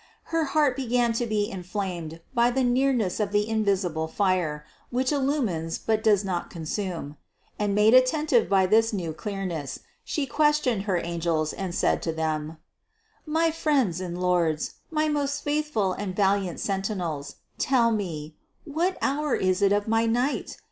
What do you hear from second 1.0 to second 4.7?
to be inflamed by the nearness of the invisible fire,